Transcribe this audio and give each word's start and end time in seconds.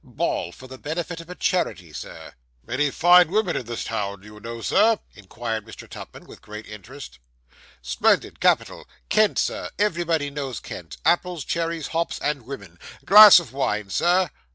Ball 0.03 0.51
for 0.51 0.65
the 0.65 0.79
benefit 0.79 1.21
of 1.21 1.29
a 1.29 1.35
charity, 1.35 1.93
Sir.' 1.93 2.33
'Many 2.65 2.89
fine 2.89 3.29
women 3.29 3.55
in 3.55 3.67
this 3.67 3.83
town, 3.83 4.21
do 4.21 4.25
you 4.25 4.39
know, 4.39 4.59
Sir?' 4.61 4.97
inquired 5.13 5.63
Mr. 5.63 5.87
Tupman, 5.87 6.25
with 6.25 6.41
great 6.41 6.65
interest. 6.65 7.19
'Splendid 7.83 8.39
capital. 8.39 8.87
Kent, 9.09 9.37
sir 9.37 9.69
everybody 9.77 10.31
knows 10.31 10.59
Kent 10.59 10.97
apples, 11.05 11.45
cherries, 11.45 11.89
hops, 11.89 12.17
and 12.17 12.47
women. 12.47 12.79
Glass 13.05 13.37
of 13.39 13.53
wine, 13.53 13.91
Sir! 13.91 14.31